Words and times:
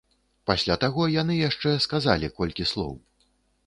Пасля 0.51 0.77
таго 0.85 1.03
яны 1.21 1.37
яшчэ 1.41 1.77
сказалі 1.87 2.35
колькі 2.41 2.71
слоў. 2.75 2.93